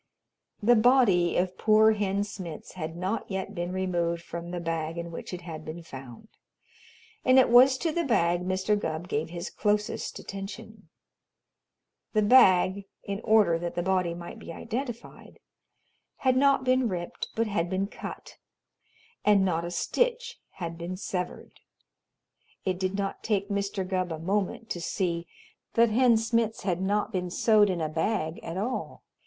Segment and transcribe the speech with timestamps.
[0.63, 5.11] The body of poor Hen Smitz had not yet been removed from the bag in
[5.11, 6.27] which it had been found,
[7.23, 8.73] and it was to the bag Mr.
[8.75, 10.89] Gubb gave his closest attention.
[12.13, 15.37] The bag in order that the body might be identified
[16.25, 18.39] had not been ripped, but had been cut,
[19.23, 21.59] and not a stitch had been severed.
[22.65, 23.87] It did not take Mr.
[23.87, 25.27] Gubb a moment to see
[25.75, 29.03] that Hen Smitz had not been sewed in a bag at all.